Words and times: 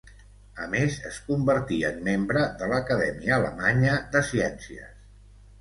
A 0.61 0.63
més, 0.71 0.95
es 1.09 1.19
convertí 1.27 1.77
en 1.89 2.01
membre 2.09 2.45
de 2.63 2.71
l'Acadèmia 2.73 3.37
Alemanya 3.39 4.01
de 4.17 4.23
Ciències. 4.31 4.99